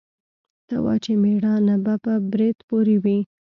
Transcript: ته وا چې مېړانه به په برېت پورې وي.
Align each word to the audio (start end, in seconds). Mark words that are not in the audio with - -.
ته 0.67 0.75
وا 0.83 0.93
چې 1.03 1.11
مېړانه 1.21 1.75
به 1.83 1.93
په 2.03 2.13
برېت 2.31 2.57
پورې 2.69 2.95
وي. 3.03 3.19